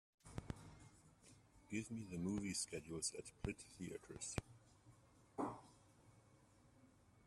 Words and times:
Give 1.69 1.91
me 1.91 2.07
the 2.09 2.17
movie 2.17 2.55
schedules 2.55 3.13
at 3.15 3.25
Plitt 3.43 3.59
Theatres 3.77 4.35